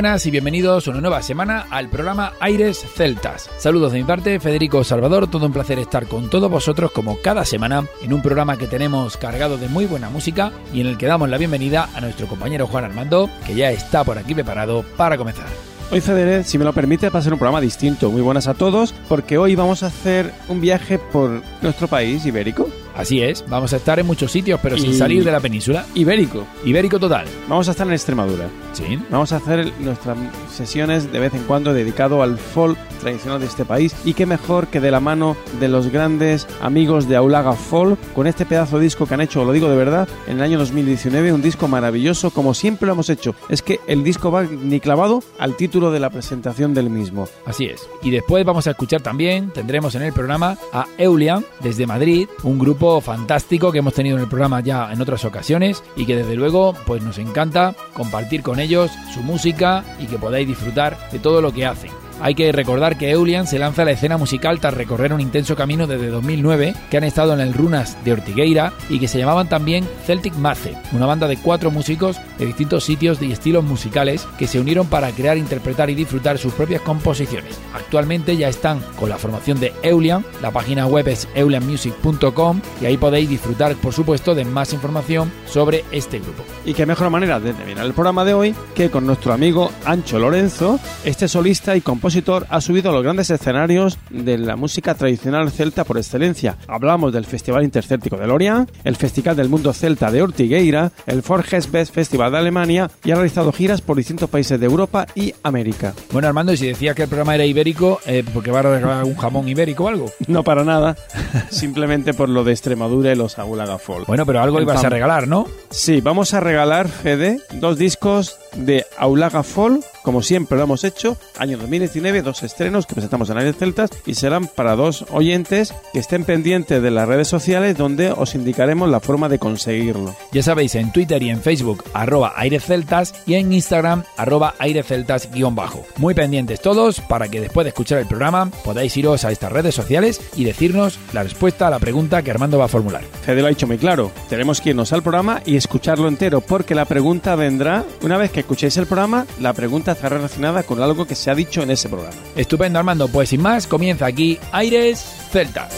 Buenas 0.00 0.24
y 0.24 0.30
bienvenidos 0.30 0.86
una 0.86 1.02
nueva 1.02 1.20
semana 1.20 1.66
al 1.68 1.90
programa 1.90 2.32
Aires 2.40 2.86
Celtas. 2.94 3.50
Saludos 3.58 3.92
de 3.92 3.98
mi 3.98 4.04
parte, 4.04 4.40
Federico 4.40 4.82
Salvador, 4.82 5.28
todo 5.28 5.44
un 5.44 5.52
placer 5.52 5.78
estar 5.78 6.06
con 6.06 6.30
todos 6.30 6.50
vosotros 6.50 6.90
como 6.90 7.18
cada 7.20 7.44
semana 7.44 7.84
en 8.00 8.14
un 8.14 8.22
programa 8.22 8.56
que 8.56 8.66
tenemos 8.66 9.18
cargado 9.18 9.58
de 9.58 9.68
muy 9.68 9.84
buena 9.84 10.08
música 10.08 10.52
y 10.72 10.80
en 10.80 10.86
el 10.86 10.96
que 10.96 11.04
damos 11.04 11.28
la 11.28 11.36
bienvenida 11.36 11.90
a 11.94 12.00
nuestro 12.00 12.28
compañero 12.28 12.66
Juan 12.66 12.84
Armando, 12.84 13.28
que 13.46 13.54
ya 13.54 13.72
está 13.72 14.02
por 14.02 14.16
aquí 14.16 14.32
preparado 14.32 14.86
para 14.96 15.18
comenzar. 15.18 15.48
Hoy 15.90 16.00
Federer, 16.00 16.44
si 16.44 16.56
me 16.56 16.64
lo 16.64 16.72
permite, 16.72 17.10
va 17.10 17.18
a 17.18 17.22
ser 17.22 17.34
un 17.34 17.38
programa 17.38 17.60
distinto. 17.60 18.10
Muy 18.10 18.22
buenas 18.22 18.48
a 18.48 18.54
todos, 18.54 18.94
porque 19.06 19.36
hoy 19.36 19.54
vamos 19.54 19.82
a 19.82 19.88
hacer 19.88 20.32
un 20.48 20.62
viaje 20.62 20.98
por 20.98 21.42
nuestro 21.60 21.88
país 21.88 22.24
ibérico. 22.24 22.70
Así 22.94 23.22
es, 23.22 23.44
vamos 23.48 23.72
a 23.72 23.76
estar 23.76 23.98
en 23.98 24.06
muchos 24.06 24.32
sitios, 24.32 24.60
pero 24.62 24.76
sin 24.76 24.94
salir 24.94 25.24
de 25.24 25.32
la 25.32 25.40
península. 25.40 25.86
Ibérico. 25.94 26.46
Ibérico 26.64 26.98
total. 26.98 27.26
Vamos 27.48 27.68
a 27.68 27.70
estar 27.72 27.86
en 27.86 27.92
Extremadura. 27.92 28.48
Sí. 28.72 28.98
Vamos 29.10 29.32
a 29.32 29.36
hacer 29.36 29.72
nuestras 29.80 30.16
sesiones 30.52 31.12
de 31.12 31.18
vez 31.18 31.34
en 31.34 31.42
cuando 31.44 31.72
dedicado 31.72 32.22
al 32.22 32.38
folk 32.38 32.78
tradicional 33.00 33.40
de 33.40 33.46
este 33.46 33.64
país. 33.64 33.94
Y 34.04 34.14
qué 34.14 34.26
mejor 34.26 34.68
que 34.68 34.80
de 34.80 34.90
la 34.90 35.00
mano 35.00 35.36
de 35.58 35.68
los 35.68 35.88
grandes 35.88 36.46
amigos 36.60 37.08
de 37.08 37.16
Aulaga 37.16 37.52
Folk, 37.52 37.98
con 38.14 38.26
este 38.26 38.46
pedazo 38.46 38.78
de 38.78 38.84
disco 38.84 39.06
que 39.06 39.14
han 39.14 39.20
hecho, 39.20 39.44
lo 39.44 39.52
digo 39.52 39.68
de 39.68 39.76
verdad, 39.76 40.08
en 40.26 40.36
el 40.36 40.42
año 40.42 40.58
2019, 40.58 41.32
un 41.32 41.42
disco 41.42 41.68
maravilloso, 41.68 42.30
como 42.30 42.54
siempre 42.54 42.86
lo 42.86 42.92
hemos 42.92 43.10
hecho. 43.10 43.34
Es 43.48 43.62
que 43.62 43.80
el 43.86 44.04
disco 44.04 44.30
va 44.30 44.42
ni 44.44 44.80
clavado 44.80 45.22
al 45.38 45.56
título 45.56 45.90
de 45.90 46.00
la 46.00 46.10
presentación 46.10 46.74
del 46.74 46.90
mismo. 46.90 47.28
Así 47.46 47.66
es. 47.66 47.88
Y 48.02 48.10
después 48.10 48.44
vamos 48.44 48.66
a 48.66 48.72
escuchar 48.72 49.00
también, 49.00 49.50
tendremos 49.50 49.94
en 49.94 50.02
el 50.02 50.12
programa 50.12 50.56
a 50.72 50.86
Eulian 50.98 51.44
desde 51.60 51.86
Madrid, 51.86 52.28
un 52.42 52.58
grupo 52.58 52.79
fantástico 53.02 53.70
que 53.70 53.78
hemos 53.78 53.92
tenido 53.92 54.16
en 54.16 54.22
el 54.22 54.28
programa 54.28 54.60
ya 54.60 54.90
en 54.90 55.02
otras 55.02 55.26
ocasiones 55.26 55.84
y 55.96 56.06
que 56.06 56.16
desde 56.16 56.34
luego 56.34 56.74
pues 56.86 57.02
nos 57.02 57.18
encanta 57.18 57.74
compartir 57.92 58.42
con 58.42 58.58
ellos 58.58 58.90
su 59.12 59.20
música 59.20 59.84
y 59.98 60.06
que 60.06 60.16
podáis 60.16 60.48
disfrutar 60.48 60.96
de 61.12 61.18
todo 61.18 61.42
lo 61.42 61.52
que 61.52 61.66
hacen. 61.66 61.99
Hay 62.22 62.34
que 62.34 62.52
recordar 62.52 62.98
que 62.98 63.10
Eulian 63.10 63.46
se 63.46 63.58
lanza 63.58 63.80
a 63.82 63.84
la 63.86 63.92
escena 63.92 64.18
musical 64.18 64.60
tras 64.60 64.74
recorrer 64.74 65.14
un 65.14 65.22
intenso 65.22 65.56
camino 65.56 65.86
desde 65.86 66.08
2009, 66.08 66.74
que 66.90 66.96
han 66.98 67.04
estado 67.04 67.32
en 67.32 67.40
el 67.40 67.54
Runas 67.54 67.96
de 68.04 68.12
Ortigueira 68.12 68.74
y 68.90 68.98
que 68.98 69.08
se 69.08 69.18
llamaban 69.18 69.48
también 69.48 69.88
Celtic 70.04 70.34
Mace, 70.34 70.76
una 70.92 71.06
banda 71.06 71.28
de 71.28 71.38
cuatro 71.38 71.70
músicos 71.70 72.18
de 72.38 72.44
distintos 72.44 72.84
sitios 72.84 73.22
y 73.22 73.32
estilos 73.32 73.64
musicales 73.64 74.26
que 74.38 74.46
se 74.46 74.60
unieron 74.60 74.86
para 74.86 75.12
crear, 75.12 75.38
interpretar 75.38 75.88
y 75.88 75.94
disfrutar 75.94 76.36
sus 76.36 76.52
propias 76.52 76.82
composiciones. 76.82 77.58
Actualmente 77.74 78.36
ya 78.36 78.48
están 78.48 78.80
con 78.98 79.08
la 79.08 79.16
formación 79.16 79.58
de 79.58 79.72
Eulian, 79.82 80.22
la 80.42 80.50
página 80.50 80.86
web 80.86 81.08
es 81.08 81.26
eulianmusic.com 81.34 82.60
y 82.82 82.84
ahí 82.84 82.98
podéis 82.98 83.30
disfrutar, 83.30 83.74
por 83.76 83.94
supuesto, 83.94 84.34
de 84.34 84.44
más 84.44 84.74
información 84.74 85.32
sobre 85.46 85.86
este 85.90 86.18
grupo. 86.18 86.44
Y 86.66 86.74
qué 86.74 86.84
mejor 86.84 87.08
manera 87.08 87.40
de 87.40 87.54
terminar 87.54 87.86
el 87.86 87.94
programa 87.94 88.26
de 88.26 88.34
hoy 88.34 88.54
que 88.74 88.90
con 88.90 89.06
nuestro 89.06 89.32
amigo 89.32 89.72
Ancho 89.86 90.18
Lorenzo, 90.18 90.78
este 91.02 91.26
solista 91.26 91.76
y 91.76 91.80
compositor 91.80 92.09
ha 92.48 92.60
subido 92.60 92.90
a 92.90 92.92
los 92.92 93.02
grandes 93.04 93.30
escenarios 93.30 93.98
de 94.10 94.36
la 94.36 94.56
música 94.56 94.94
tradicional 94.94 95.50
celta 95.50 95.84
por 95.84 95.96
excelencia. 95.96 96.56
Hablamos 96.66 97.12
del 97.12 97.24
Festival 97.24 97.62
Intercéltico 97.62 98.16
de 98.16 98.26
Lorient, 98.26 98.68
el 98.82 98.96
Festival 98.96 99.36
del 99.36 99.48
Mundo 99.48 99.72
Celta 99.72 100.10
de 100.10 100.22
Ortigueira, 100.22 100.90
el 101.06 101.22
Forges 101.22 101.70
Best 101.70 101.94
Festival 101.94 102.32
de 102.32 102.38
Alemania 102.38 102.90
y 103.04 103.12
ha 103.12 103.14
realizado 103.14 103.52
giras 103.52 103.80
por 103.80 103.96
distintos 103.96 104.28
países 104.28 104.58
de 104.58 104.66
Europa 104.66 105.06
y 105.14 105.32
América. 105.44 105.94
Bueno, 106.12 106.26
Armando, 106.26 106.52
y 106.52 106.56
si 106.56 106.66
decías 106.66 106.96
que 106.96 107.02
el 107.02 107.08
programa 107.08 107.36
era 107.36 107.44
ibérico, 107.44 108.00
eh, 108.06 108.24
¿porque 108.34 108.50
va 108.50 108.58
a 108.58 108.62
regalar 108.62 109.04
un 109.04 109.16
jamón 109.16 109.48
ibérico 109.48 109.84
o 109.84 109.88
algo? 109.88 110.10
No, 110.30 110.44
para 110.44 110.62
nada. 110.62 110.96
Simplemente 111.50 112.14
por 112.14 112.28
lo 112.28 112.44
de 112.44 112.52
Extremadura 112.52 113.12
y 113.12 113.16
los 113.16 113.38
Agulaga 113.38 113.78
Folk. 113.78 114.06
Bueno, 114.06 114.24
pero 114.24 114.40
algo 114.40 114.60
ibas 114.60 114.84
a 114.84 114.88
regalar, 114.88 115.26
¿no? 115.26 115.46
Sí, 115.70 116.00
vamos 116.00 116.34
a 116.34 116.40
regalar, 116.40 116.88
Fede, 116.88 117.40
dos 117.54 117.78
discos 117.78 118.36
de 118.54 118.86
Aulaga 118.96 119.42
Folk 119.42 119.84
como 120.02 120.22
siempre 120.22 120.56
lo 120.56 120.64
hemos 120.64 120.84
hecho, 120.84 121.16
año 121.38 121.58
2019, 121.58 121.99
dos 122.00 122.42
estrenos 122.42 122.86
que 122.86 122.94
presentamos 122.94 123.28
en 123.28 123.38
Aires 123.38 123.56
Celtas 123.56 123.90
y 124.06 124.14
serán 124.14 124.46
para 124.46 124.74
dos 124.74 125.04
oyentes 125.10 125.74
que 125.92 125.98
estén 125.98 126.24
pendientes 126.24 126.82
de 126.82 126.90
las 126.90 127.06
redes 127.06 127.28
sociales 127.28 127.76
donde 127.76 128.10
os 128.10 128.34
indicaremos 128.34 128.88
la 128.88 129.00
forma 129.00 129.28
de 129.28 129.38
conseguirlo. 129.38 130.16
Ya 130.32 130.42
sabéis, 130.42 130.74
en 130.74 130.92
Twitter 130.92 131.22
y 131.22 131.28
en 131.28 131.42
Facebook, 131.42 131.84
arroba 131.92 132.32
Aires 132.36 132.64
Celtas 132.64 133.14
y 133.26 133.34
en 133.34 133.52
Instagram, 133.52 134.04
arroba 134.16 134.54
Aires 134.58 134.86
Celtas 134.86 135.30
guion 135.30 135.54
bajo. 135.54 135.84
Muy 135.98 136.14
pendientes 136.14 136.60
todos 136.60 137.00
para 137.00 137.28
que 137.28 137.40
después 137.40 137.64
de 137.64 137.68
escuchar 137.68 137.98
el 137.98 138.06
programa 138.06 138.50
podáis 138.64 138.96
iros 138.96 139.24
a 139.24 139.30
estas 139.30 139.52
redes 139.52 139.74
sociales 139.74 140.20
y 140.34 140.44
decirnos 140.44 140.98
la 141.12 141.22
respuesta 141.22 141.66
a 141.66 141.70
la 141.70 141.78
pregunta 141.78 142.22
que 142.22 142.30
Armando 142.30 142.58
va 142.58 142.64
a 142.64 142.68
formular. 142.68 143.04
Fede 143.22 143.42
lo 143.42 143.46
ha 143.46 143.50
dicho 143.50 143.66
muy 143.66 143.78
claro, 143.78 144.10
tenemos 144.30 144.60
que 144.60 144.70
irnos 144.70 144.92
al 144.94 145.02
programa 145.02 145.42
y 145.44 145.56
escucharlo 145.56 146.08
entero 146.08 146.40
porque 146.40 146.74
la 146.74 146.86
pregunta 146.86 147.36
vendrá, 147.36 147.84
una 148.02 148.16
vez 148.16 148.30
que 148.30 148.40
escuchéis 148.40 148.78
el 148.78 148.86
programa, 148.86 149.26
la 149.38 149.52
pregunta 149.52 149.92
está 149.92 150.08
relacionada 150.08 150.62
con 150.62 150.80
algo 150.82 151.06
que 151.06 151.14
se 151.14 151.30
ha 151.30 151.34
dicho 151.34 151.62
en 151.62 151.70
ese 151.70 151.89
programa. 151.90 152.16
Estupendo, 152.36 152.78
Armando. 152.78 153.08
Pues 153.08 153.28
sin 153.30 153.42
más, 153.42 153.66
comienza 153.66 154.06
aquí 154.06 154.38
Aires 154.52 154.98
Celtas. 155.30 155.72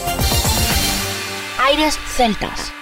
Aires 1.59 1.97
Celtas. 2.15 2.73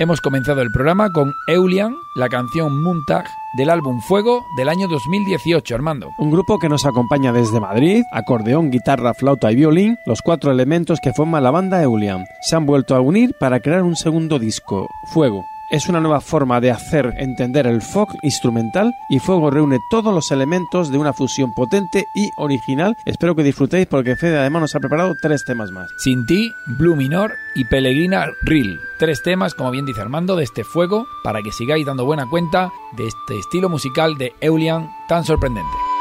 Hemos 0.00 0.20
comenzado 0.20 0.62
el 0.62 0.70
programa 0.70 1.10
con 1.10 1.34
Eulian, 1.48 1.96
la 2.14 2.28
canción 2.28 2.80
Muntag 2.84 3.24
del 3.56 3.68
álbum 3.68 4.00
Fuego 4.00 4.46
del 4.56 4.68
año 4.68 4.86
2018, 4.86 5.74
Armando. 5.74 6.12
Un 6.18 6.30
grupo 6.30 6.60
que 6.60 6.68
nos 6.68 6.86
acompaña 6.86 7.32
desde 7.32 7.58
Madrid, 7.58 8.04
acordeón, 8.12 8.70
guitarra, 8.70 9.12
flauta 9.12 9.50
y 9.50 9.56
violín, 9.56 9.96
los 10.06 10.22
cuatro 10.22 10.52
elementos 10.52 11.00
que 11.02 11.12
forman 11.12 11.42
la 11.42 11.50
banda 11.50 11.82
Eulian. 11.82 12.26
Se 12.42 12.54
han 12.54 12.64
vuelto 12.64 12.94
a 12.94 13.00
unir 13.00 13.34
para 13.40 13.58
crear 13.58 13.82
un 13.82 13.96
segundo 13.96 14.38
disco, 14.38 14.86
Fuego. 15.12 15.44
Es 15.70 15.86
una 15.86 16.00
nueva 16.00 16.22
forma 16.22 16.62
de 16.62 16.70
hacer 16.70 17.12
entender 17.18 17.66
el 17.66 17.82
folk 17.82 18.08
instrumental 18.22 18.94
y 19.10 19.18
Fuego 19.18 19.50
reúne 19.50 19.78
todos 19.90 20.14
los 20.14 20.30
elementos 20.30 20.90
de 20.90 20.96
una 20.96 21.12
fusión 21.12 21.52
potente 21.52 22.06
y 22.14 22.30
original. 22.38 22.96
Espero 23.04 23.36
que 23.36 23.42
disfrutéis 23.42 23.86
porque 23.86 24.16
Fede 24.16 24.38
además 24.38 24.62
nos 24.62 24.74
ha 24.74 24.80
preparado 24.80 25.14
tres 25.20 25.44
temas 25.44 25.70
más. 25.70 25.90
Sin 25.98 26.24
ti, 26.24 26.50
Blue 26.78 26.96
Minor 26.96 27.34
y 27.54 27.66
Pellegrina 27.66 28.28
Real. 28.44 28.80
Tres 28.98 29.22
temas, 29.22 29.52
como 29.52 29.70
bien 29.70 29.84
dice 29.84 30.00
Armando, 30.00 30.36
de 30.36 30.44
este 30.44 30.64
Fuego 30.64 31.06
para 31.22 31.42
que 31.42 31.52
sigáis 31.52 31.84
dando 31.84 32.06
buena 32.06 32.24
cuenta 32.30 32.70
de 32.96 33.06
este 33.06 33.38
estilo 33.38 33.68
musical 33.68 34.16
de 34.16 34.32
Eulian 34.40 34.88
tan 35.06 35.24
sorprendente. 35.24 35.97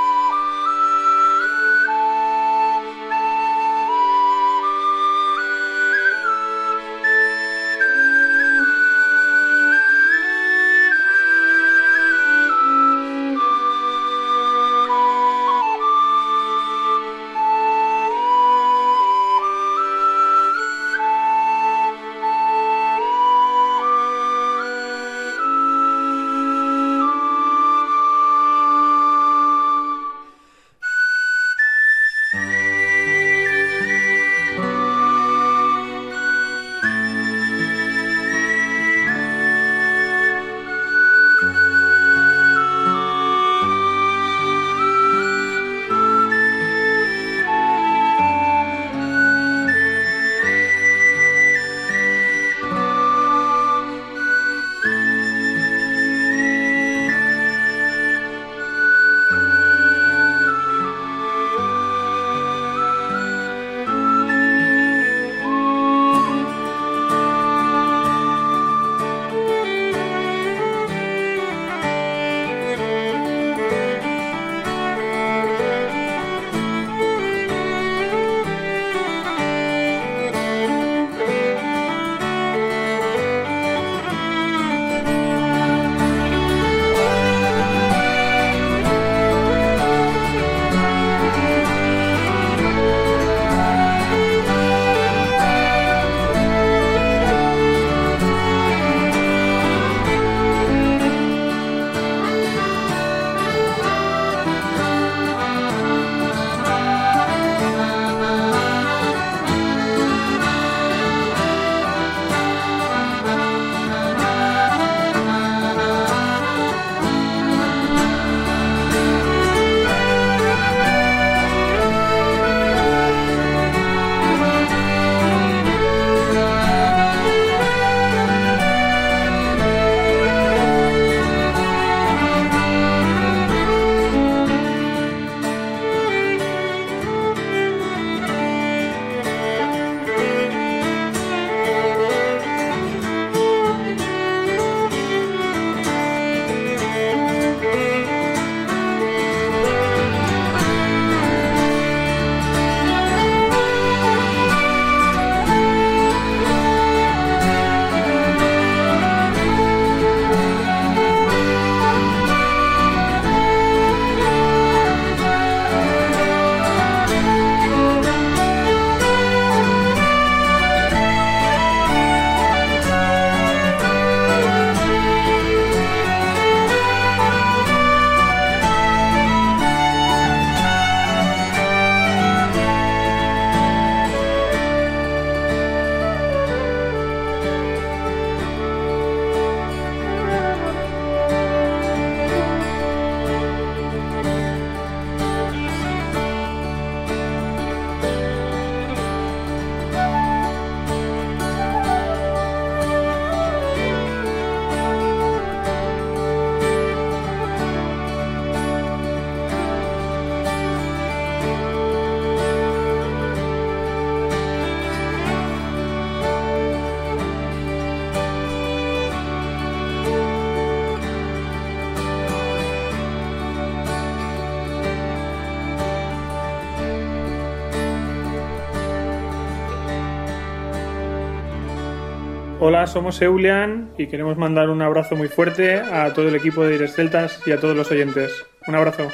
Hola, 232.78 232.86
somos 232.86 233.20
Eulian 233.24 233.92
y 233.98 234.06
queremos 234.06 234.38
mandar 234.38 234.70
un 234.70 234.84
abrazo 234.84 235.16
muy 235.16 235.30
fuerte 235.30 235.80
a 235.80 236.14
todo 236.14 236.28
el 236.28 236.36
equipo 236.36 236.64
de 236.64 236.76
Ires 236.76 236.94
Celtas 236.94 237.42
y 237.48 237.52
a 237.52 237.60
todos 237.60 237.76
los 237.76 237.90
oyentes. 237.90 238.46
Un 238.68 238.76
abrazo. 238.76 239.08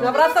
¡Un 0.00 0.06
abrazo! 0.06 0.40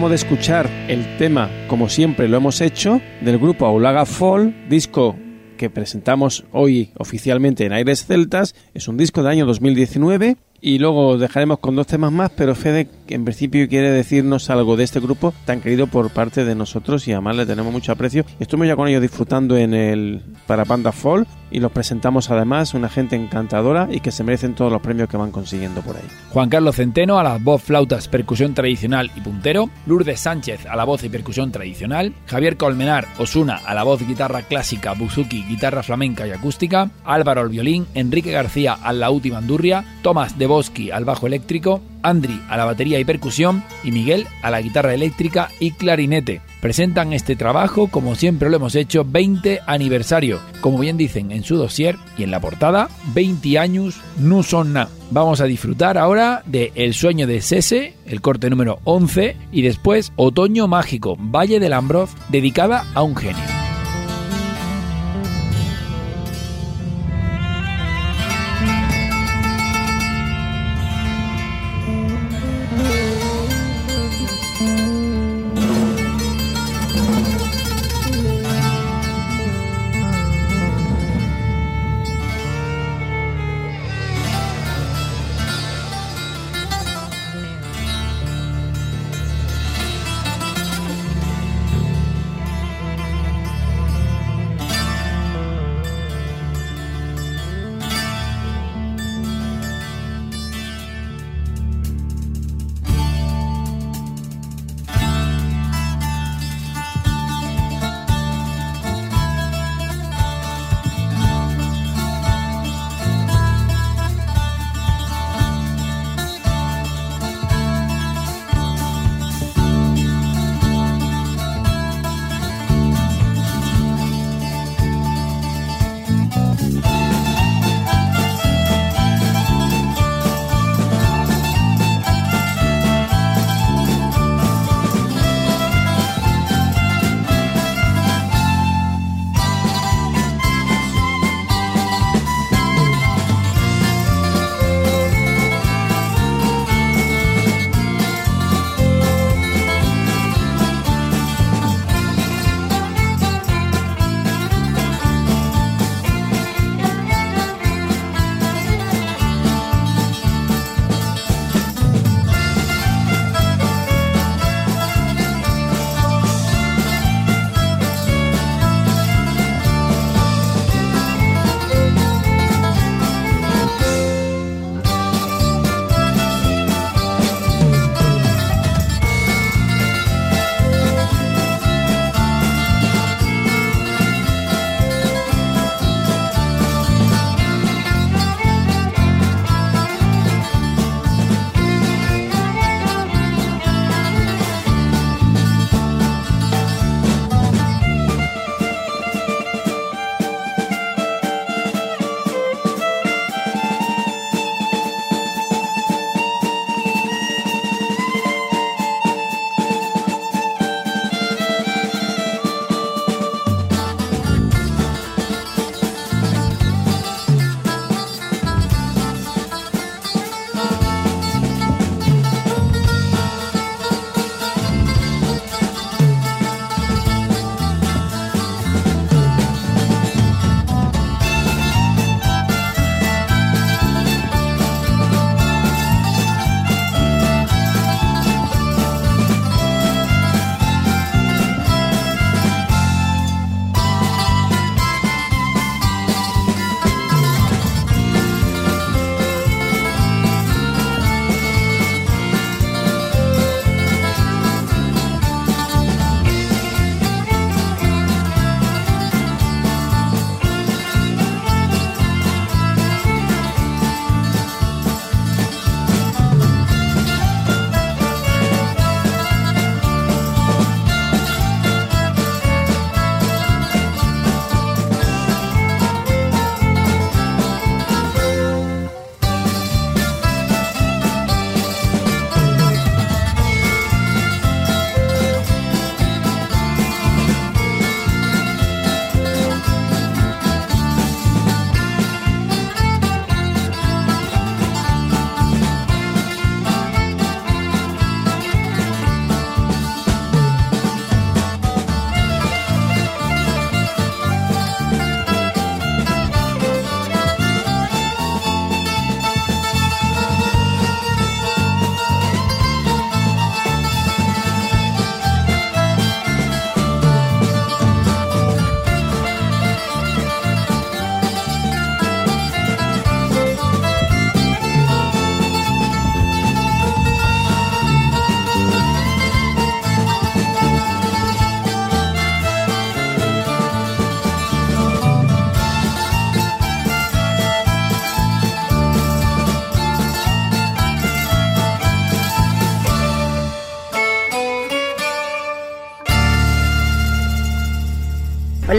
Acabamos 0.00 0.18
de 0.18 0.26
escuchar 0.26 0.70
el 0.88 1.18
tema, 1.18 1.50
como 1.68 1.90
siempre 1.90 2.26
lo 2.26 2.38
hemos 2.38 2.62
hecho, 2.62 3.02
del 3.20 3.36
grupo 3.36 3.66
Aulaga 3.66 4.06
Fall, 4.06 4.66
disco 4.70 5.14
que 5.58 5.68
presentamos 5.68 6.46
hoy 6.52 6.90
oficialmente 6.96 7.66
en 7.66 7.74
Aires 7.74 8.06
Celtas. 8.06 8.54
Es 8.72 8.88
un 8.88 8.96
disco 8.96 9.22
del 9.22 9.30
año 9.30 9.44
2019 9.44 10.38
y 10.62 10.78
luego 10.78 11.18
dejaremos 11.18 11.58
con 11.58 11.76
dos 11.76 11.86
temas 11.86 12.12
más, 12.12 12.30
pero 12.30 12.54
Fede 12.54 12.88
en 13.08 13.26
principio 13.26 13.68
quiere 13.68 13.90
decirnos 13.90 14.48
algo 14.48 14.78
de 14.78 14.84
este 14.84 15.00
grupo 15.00 15.34
tan 15.44 15.60
querido 15.60 15.86
por 15.86 16.08
parte 16.08 16.46
de 16.46 16.54
nosotros 16.54 17.06
y 17.06 17.12
además 17.12 17.36
le 17.36 17.44
tenemos 17.44 17.70
mucho 17.70 17.92
aprecio. 17.92 18.24
Estuvimos 18.38 18.68
ya 18.68 18.76
con 18.76 18.88
ellos 18.88 19.02
disfrutando 19.02 19.58
en 19.58 19.74
el 19.74 20.22
Parapanda 20.46 20.92
Fall 20.92 21.26
y 21.50 21.60
los 21.60 21.72
presentamos 21.72 22.30
además 22.30 22.74
una 22.74 22.88
gente 22.88 23.16
encantadora 23.16 23.88
y 23.90 24.00
que 24.00 24.10
se 24.10 24.24
merecen 24.24 24.54
todos 24.54 24.72
los 24.72 24.80
premios 24.80 25.08
que 25.08 25.16
van 25.16 25.30
consiguiendo 25.30 25.80
por 25.82 25.96
ahí. 25.96 26.02
Juan 26.30 26.48
Carlos 26.48 26.76
Centeno 26.76 27.18
a 27.18 27.22
la 27.22 27.38
voz 27.38 27.62
flautas, 27.62 28.08
percusión 28.08 28.54
tradicional 28.54 29.10
y 29.16 29.20
puntero, 29.20 29.70
Lourdes 29.86 30.20
Sánchez 30.20 30.66
a 30.66 30.76
la 30.76 30.84
voz 30.84 31.04
y 31.04 31.08
percusión 31.08 31.52
tradicional, 31.52 32.14
Javier 32.26 32.56
Colmenar 32.56 33.06
Osuna 33.18 33.60
a 33.64 33.74
la 33.74 33.82
voz 33.82 34.06
guitarra 34.06 34.42
clásica, 34.42 34.94
buzuki, 34.94 35.44
guitarra 35.44 35.82
flamenca 35.82 36.26
y 36.26 36.30
acústica, 36.30 36.90
Álvaro 37.04 37.42
al 37.42 37.48
violín, 37.48 37.86
Enrique 37.94 38.30
García 38.30 38.76
al 38.82 39.00
laúd 39.00 39.24
y 39.24 39.30
bandurria, 39.30 39.84
Tomás 40.02 40.38
de 40.38 40.46
Boschi 40.46 40.90
al 40.90 41.04
bajo 41.04 41.26
eléctrico, 41.26 41.80
Andri 42.02 42.40
a 42.48 42.56
la 42.56 42.64
batería 42.64 42.98
y 42.98 43.04
percusión. 43.04 43.62
Y 43.84 43.92
Miguel 43.92 44.26
a 44.42 44.50
la 44.50 44.60
guitarra 44.60 44.94
eléctrica 44.94 45.48
y 45.58 45.72
clarinete. 45.72 46.40
Presentan 46.60 47.12
este 47.12 47.36
trabajo, 47.36 47.88
como 47.88 48.14
siempre 48.14 48.50
lo 48.50 48.56
hemos 48.56 48.74
hecho, 48.74 49.04
20 49.04 49.60
aniversario. 49.66 50.40
Como 50.60 50.78
bien 50.78 50.96
dicen 50.96 51.32
en 51.32 51.42
su 51.42 51.56
dossier 51.56 51.96
y 52.18 52.22
en 52.22 52.30
la 52.30 52.40
portada, 52.40 52.88
20 53.14 53.58
años 53.58 54.00
no 54.18 54.42
son 54.42 54.74
nada. 54.74 54.90
Vamos 55.10 55.40
a 55.40 55.46
disfrutar 55.46 55.98
ahora 55.98 56.42
de 56.46 56.72
El 56.74 56.94
sueño 56.94 57.26
de 57.26 57.40
Sese, 57.40 57.94
el 58.06 58.20
corte 58.20 58.50
número 58.50 58.80
11, 58.84 59.36
y 59.52 59.62
después 59.62 60.12
Otoño 60.16 60.68
Mágico, 60.68 61.16
Valle 61.18 61.60
del 61.60 61.72
Ambroz, 61.72 62.10
dedicada 62.28 62.84
a 62.94 63.02
un 63.02 63.16
genio. 63.16 63.59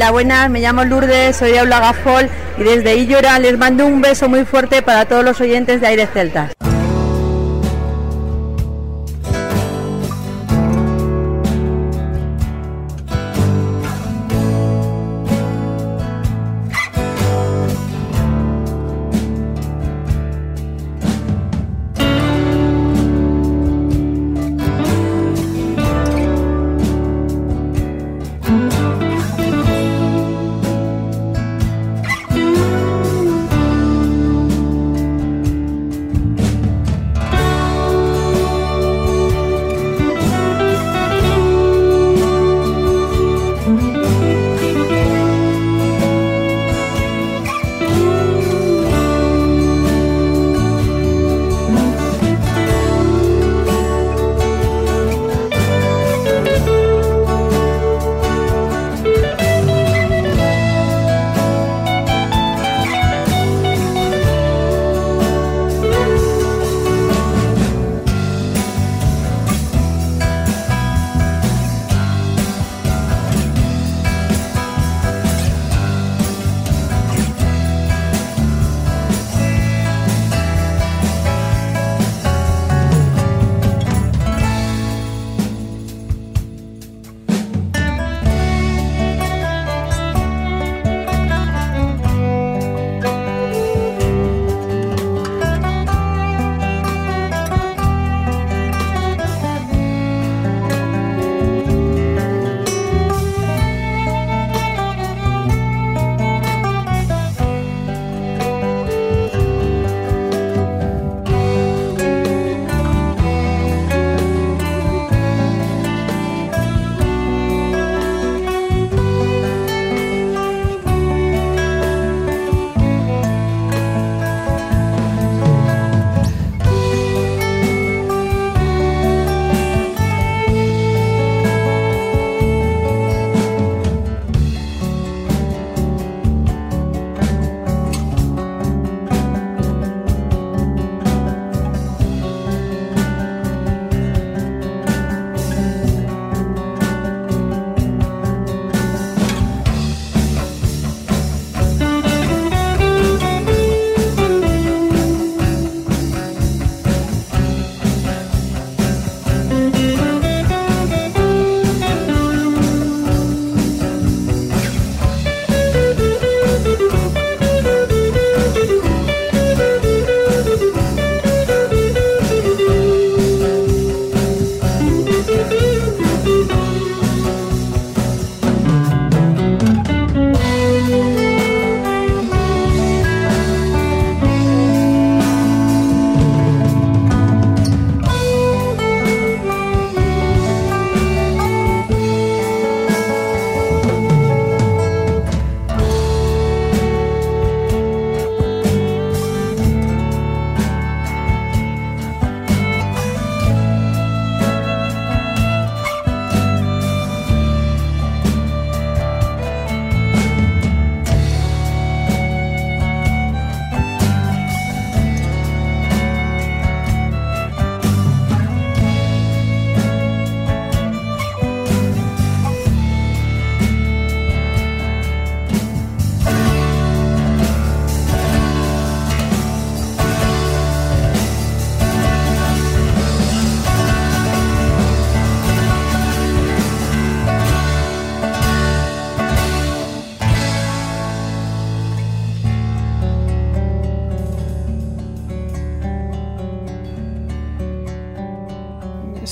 Hola, 0.01 0.09
buenas, 0.09 0.49
me 0.49 0.61
llamo 0.61 0.83
Lourdes, 0.83 1.35
soy 1.35 1.55
Aula 1.57 1.79
Gafol 1.79 2.27
y 2.57 2.63
desde 2.63 2.95
Illora 2.95 3.37
les 3.37 3.55
mando 3.55 3.85
un 3.85 4.01
beso 4.01 4.27
muy 4.27 4.45
fuerte 4.45 4.81
para 4.81 5.05
todos 5.05 5.23
los 5.23 5.39
oyentes 5.39 5.79
de 5.79 5.85
Aires 5.85 6.09
Celtas. 6.11 6.53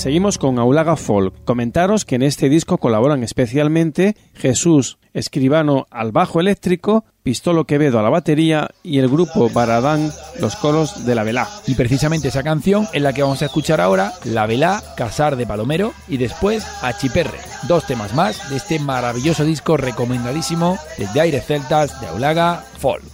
Seguimos 0.00 0.38
con 0.38 0.58
Aulaga 0.58 0.96
Folk. 0.96 1.44
Comentaros 1.44 2.06
que 2.06 2.14
en 2.14 2.22
este 2.22 2.48
disco 2.48 2.78
colaboran 2.78 3.22
especialmente 3.22 4.16
Jesús 4.32 4.96
Escribano 5.12 5.88
al 5.90 6.10
bajo 6.10 6.40
eléctrico, 6.40 7.04
Pistolo 7.22 7.66
Quevedo 7.66 7.98
a 7.98 8.02
la 8.02 8.08
batería 8.08 8.70
y 8.82 8.98
el 8.98 9.10
grupo 9.10 9.50
Baradán 9.50 10.10
los 10.40 10.56
coros 10.56 11.04
de 11.04 11.14
La 11.14 11.22
Velá. 11.22 11.50
Y 11.66 11.74
precisamente 11.74 12.28
esa 12.28 12.42
canción 12.42 12.88
es 12.94 13.02
la 13.02 13.12
que 13.12 13.20
vamos 13.20 13.42
a 13.42 13.44
escuchar 13.44 13.82
ahora, 13.82 14.14
La 14.24 14.46
Velá, 14.46 14.82
Casar 14.96 15.36
de 15.36 15.46
Palomero 15.46 15.92
y 16.08 16.16
después 16.16 16.66
Achiperre. 16.80 17.36
Dos 17.68 17.86
temas 17.86 18.14
más 18.14 18.48
de 18.48 18.56
este 18.56 18.78
maravilloso 18.78 19.44
disco 19.44 19.76
recomendadísimo 19.76 20.78
desde 20.96 21.20
Aires 21.20 21.44
Celtas 21.44 22.00
de 22.00 22.06
Aulaga 22.06 22.64
Folk. 22.78 23.04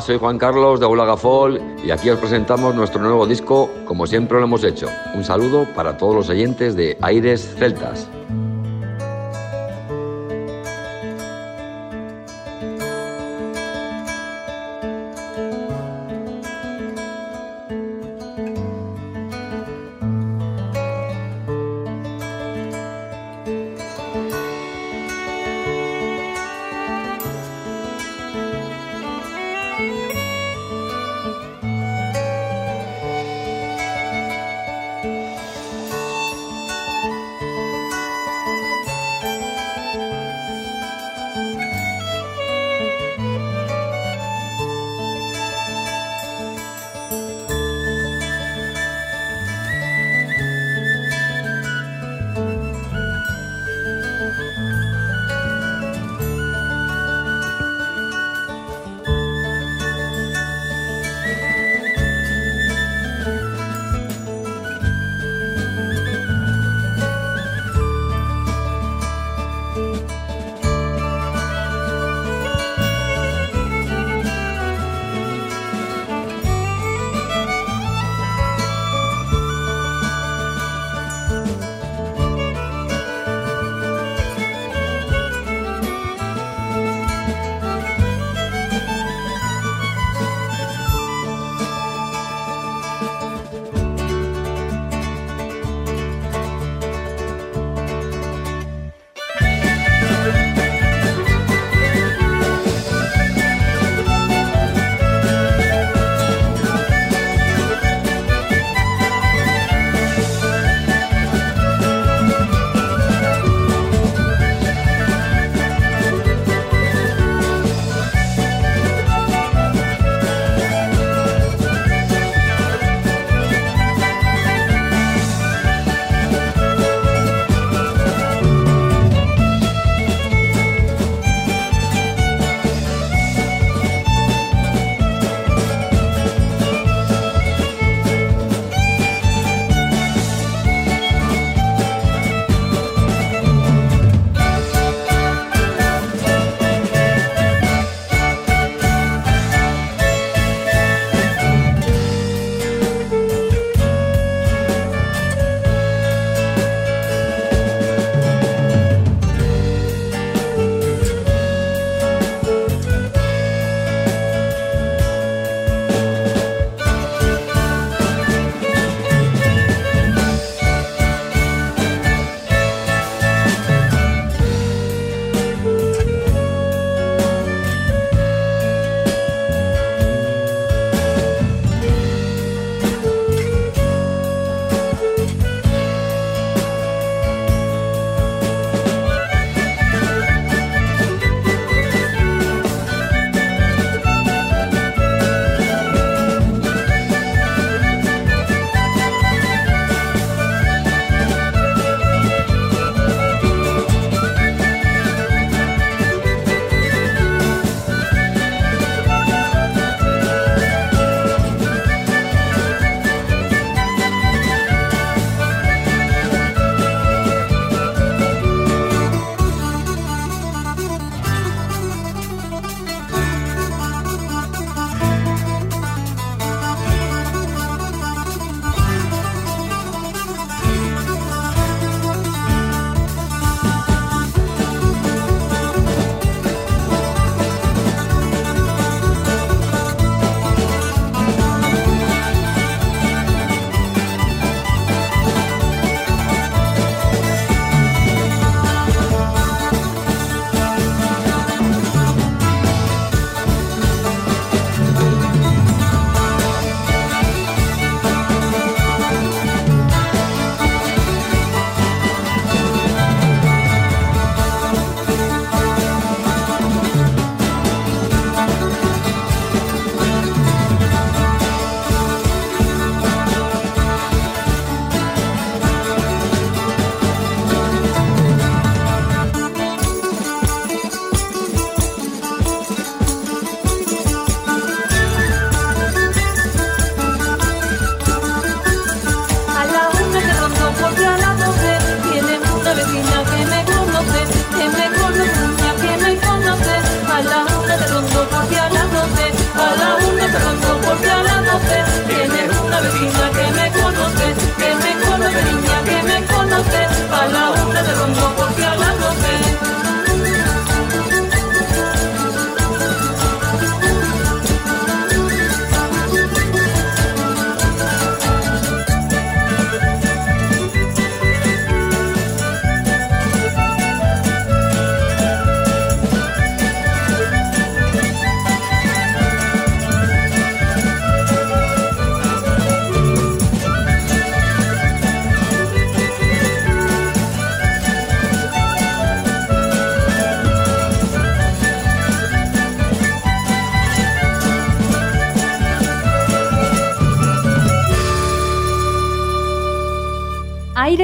Soy 0.00 0.16
Juan 0.18 0.38
Carlos 0.38 0.78
de 0.78 0.86
Aula 0.86 1.04
Gafol 1.04 1.60
y 1.84 1.90
aquí 1.90 2.08
os 2.08 2.18
presentamos 2.18 2.74
nuestro 2.74 3.00
nuevo 3.00 3.26
disco 3.26 3.70
como 3.84 4.06
siempre 4.06 4.38
lo 4.38 4.44
hemos 4.44 4.62
hecho. 4.62 4.86
Un 5.14 5.24
saludo 5.24 5.66
para 5.74 5.96
todos 5.96 6.14
los 6.14 6.28
oyentes 6.28 6.76
de 6.76 6.96
Aires 7.00 7.56
Celtas. 7.58 8.08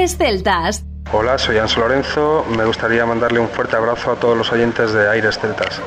Celtas. 0.09 0.85
Hola, 1.13 1.39
soy 1.39 1.59
Anso 1.59 1.81
Lorenzo. 1.81 2.45
Me 2.57 2.65
gustaría 2.65 3.07
mandarle 3.07 3.41
un 3.41 3.49
fuerte 3.49 3.77
abrazo 3.77 4.13
a 4.13 4.17
todos 4.17 4.37
los 4.37 4.51
oyentes 4.53 4.93
de 4.93 5.09
Aires 5.09 5.39
Celtas. 5.39 5.83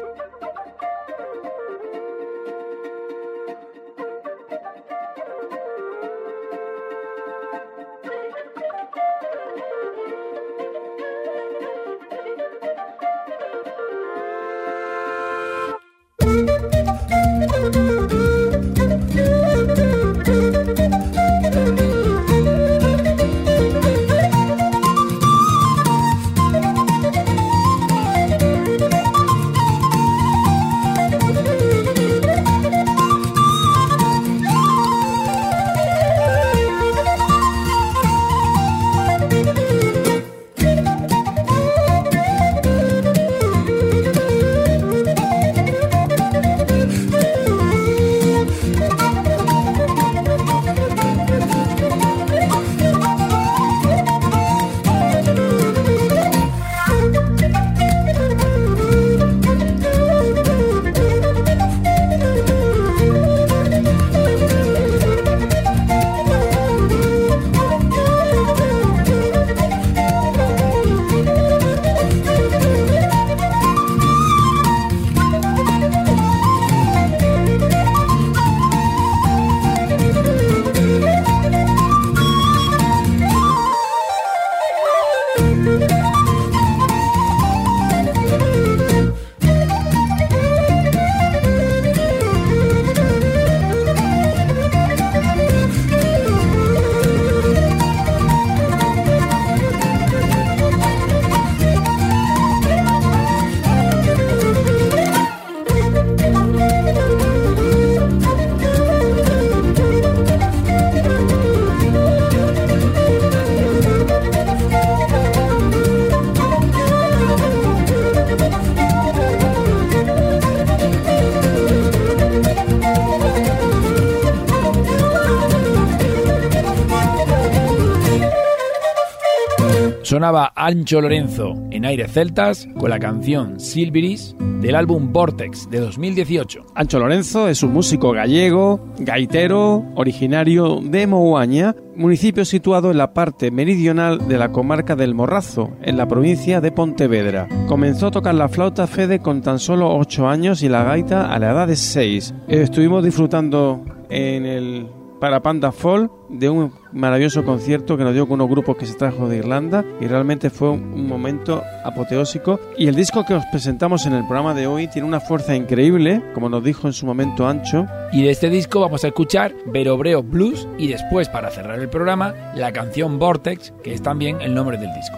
Sonaba 130.18 130.52
Ancho 130.56 131.00
Lorenzo 131.00 131.54
en 131.70 131.86
Aires 131.86 132.12
Celtas 132.12 132.68
con 132.80 132.90
la 132.90 132.98
canción 132.98 133.60
Silviris 133.60 134.36
del 134.62 134.74
álbum 134.74 135.14
Vortex 135.14 135.70
de 135.70 135.80
2018. 135.80 136.66
Ancho 136.74 136.98
Lorenzo 136.98 137.48
es 137.48 137.62
un 137.62 137.72
músico 137.72 138.14
gallego, 138.14 138.80
gaitero, 138.98 139.86
originario 139.94 140.80
de 140.82 141.06
Mouaña, 141.06 141.76
municipio 141.96 142.46
situado 142.46 142.90
en 142.90 142.98
la 142.98 143.14
parte 143.14 143.52
meridional 143.52 144.28
de 144.28 144.40
la 144.40 144.52
comarca 144.52 144.96
del 144.96 145.14
Morrazo, 145.14 145.70
en 145.84 145.98
la 145.98 146.08
provincia 146.08 146.62
de 146.62 146.72
Pontevedra. 146.72 147.48
Comenzó 147.68 148.08
a 148.08 148.12
tocar 148.12 148.34
la 148.34 148.50
flauta 148.50 148.88
Fede 148.88 149.20
con 149.20 149.44
tan 149.44 149.60
solo 149.60 149.96
8 149.96 150.28
años 150.28 150.64
y 150.64 150.68
la 150.68 150.84
gaita 150.84 151.32
a 151.32 151.38
la 151.38 151.52
edad 151.52 151.68
de 151.68 151.76
6. 151.76 152.34
Estuvimos 152.48 153.04
disfrutando 153.04 153.86
en 154.10 154.48
el 154.48 154.88
para 155.20 155.42
Panda 155.42 155.72
Fall 155.72 156.10
de 156.30 156.50
un 156.50 156.74
maravilloso 156.92 157.44
concierto 157.44 157.98
que 157.98 158.04
nos 158.04 158.14
dio 158.14 158.28
con 158.28 158.36
unos 158.36 158.50
grupos 158.50 158.78
que 158.78 158.86
se 158.86 158.96
trajo 158.96 159.28
de 159.28 159.38
Irlanda 159.38 159.84
y 160.00 160.08
realmente 160.08 160.50
fue 160.50 160.72
un, 160.72 161.08
momento 161.08 161.64
apoteósico. 161.84 162.60
Y 162.78 162.88
el 162.88 162.96
disco 162.96 163.26
que 163.26 163.34
os 163.34 163.46
presentamos 163.46 164.06
en 164.06 164.14
el 164.14 164.26
programa 164.26 164.54
de 164.54 164.68
hoy 164.68 164.88
tiene 164.88 165.08
una 165.08 165.20
fuerza 165.20 165.56
increíble 165.56 166.22
como 166.34 166.50
nos 166.50 166.64
dijo 166.64 166.88
en 166.88 166.94
su 166.94 167.06
momento 167.06 167.48
Ancho. 167.48 167.88
Y 168.12 168.24
de 168.24 168.32
este 168.32 168.50
disco 168.50 168.82
vamos 168.82 169.04
a 169.04 169.08
escuchar 169.08 169.54
Verobreo 169.66 170.24
Blues 170.24 170.68
y 170.78 170.88
después 170.88 171.30
para 171.30 171.50
cerrar 171.50 171.80
el 171.80 171.90
programa 171.90 172.34
la 172.56 172.72
canción 172.72 173.20
Vortex 173.20 173.74
que 173.84 173.94
es 173.94 174.02
también 174.02 174.42
el 174.42 174.54
nombre 174.54 174.78
del 174.78 174.94
disco 174.94 175.18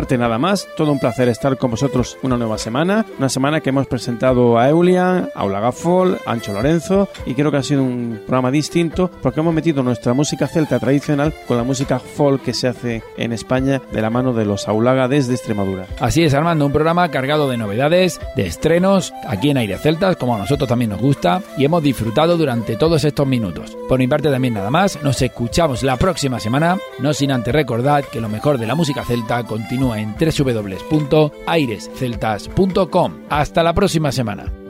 Parte 0.00 0.16
nada 0.16 0.38
más, 0.38 0.66
todo 0.78 0.92
un 0.92 0.98
placer 0.98 1.28
estar 1.28 1.58
con 1.58 1.72
vosotros 1.72 2.16
una 2.22 2.38
nueva 2.38 2.56
semana, 2.56 3.04
una 3.18 3.28
semana 3.28 3.60
que 3.60 3.68
hemos 3.68 3.86
presentado 3.86 4.56
a 4.56 4.66
Eulian, 4.66 5.28
a 5.34 5.72
Fall, 5.72 6.18
a 6.24 6.32
Ancho 6.32 6.54
Lorenzo 6.54 7.10
y 7.26 7.34
creo 7.34 7.50
que 7.50 7.58
ha 7.58 7.62
sido 7.62 7.82
un 7.82 8.18
programa 8.26 8.50
distinto 8.50 9.10
porque 9.20 9.40
hemos 9.40 9.52
metido 9.52 9.82
nuestra 9.82 10.14
música 10.14 10.48
celta 10.48 10.78
tradicional 10.78 11.34
con 11.46 11.58
la 11.58 11.64
música 11.64 11.98
folk 11.98 12.42
que 12.42 12.54
se 12.54 12.68
hace 12.68 13.02
en 13.18 13.34
España 13.34 13.82
de 13.92 14.00
la 14.00 14.08
mano 14.08 14.32
de 14.32 14.46
los 14.46 14.68
Aulaga 14.68 15.06
desde 15.06 15.34
Extremadura. 15.34 15.84
Así 16.00 16.24
es, 16.24 16.32
Armando, 16.32 16.64
un 16.64 16.72
programa 16.72 17.10
cargado 17.10 17.50
de 17.50 17.58
novedades, 17.58 18.22
de 18.36 18.46
estrenos, 18.46 19.12
aquí 19.28 19.50
en 19.50 19.58
Aire 19.58 19.76
Celtas, 19.76 20.16
como 20.16 20.34
a 20.34 20.38
nosotros 20.38 20.66
también 20.66 20.92
nos 20.92 21.00
gusta, 21.02 21.42
y 21.58 21.66
hemos 21.66 21.82
disfrutado 21.82 22.38
durante 22.38 22.76
todos 22.76 23.04
estos 23.04 23.26
minutos. 23.26 23.76
Por 23.86 23.98
mi 23.98 24.08
parte 24.08 24.30
también 24.30 24.54
nada 24.54 24.70
más, 24.70 25.02
nos 25.02 25.20
escuchamos 25.20 25.82
la 25.82 25.98
próxima 25.98 26.40
semana, 26.40 26.78
no 27.00 27.12
sin 27.12 27.32
antes 27.32 27.54
recordar 27.54 28.06
que 28.06 28.22
lo 28.22 28.30
mejor 28.30 28.56
de 28.56 28.66
la 28.66 28.74
música 28.74 29.04
celta 29.04 29.44
con 29.44 29.68
en 29.94 30.14
www.airesceltas.com. 30.14 33.12
Hasta 33.28 33.62
la 33.62 33.74
próxima 33.74 34.12
semana. 34.12 34.69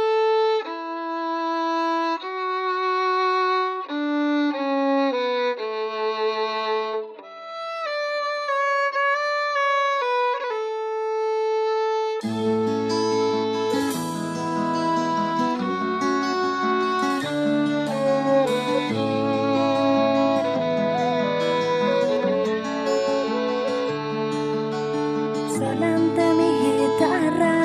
solo 25.61 25.85
ante 25.85 26.25
mi 26.39 26.49
guitarra, 26.63 27.55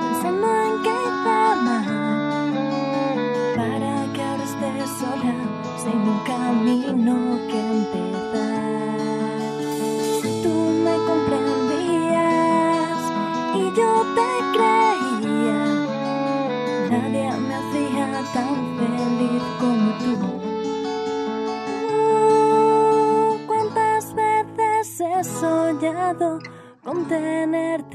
pensando 0.00 0.48
en 0.66 0.74
que 0.84 0.96
amar 1.34 1.86
para 3.56 3.92
que 4.12 4.20
ahora 4.22 4.44
estés 4.44 4.90
sola, 5.00 5.34
sin 5.82 5.98
un 6.12 6.20
camino 6.30 7.14
que 7.50 7.58
empezar. 7.78 9.00
Tú 10.44 10.54
me 10.84 10.94
comprendías 11.10 12.22
y 13.56 13.62
yo 13.78 13.90
te 14.18 14.30
creía, 14.54 15.62
nadie 16.92 17.26
me 17.46 17.54
hacía 17.60 18.06
tan 18.34 18.54
feliz 18.78 19.44
como 19.60 19.88
tú. 20.02 20.14
Oh, 21.92 23.36
cuántas 23.48 24.04
veces 24.14 24.84
he 25.00 25.24
soñado 25.24 26.28
dos 27.08 27.48
meses 27.48 27.94